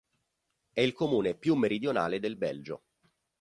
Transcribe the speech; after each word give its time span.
È 0.73 0.81
il 0.81 0.93
comune 0.93 1.35
più 1.37 1.53
meridionale 1.53 2.19
del 2.19 2.35
Belgio. 2.35 2.85